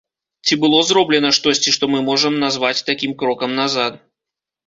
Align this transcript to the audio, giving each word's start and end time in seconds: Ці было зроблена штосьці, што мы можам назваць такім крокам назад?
Ці 0.47 0.53
было 0.61 0.77
зроблена 0.91 1.29
штосьці, 1.39 1.73
што 1.75 1.83
мы 1.95 1.99
можам 2.09 2.39
назваць 2.45 2.85
такім 2.89 3.11
крокам 3.19 3.51
назад? 3.63 3.93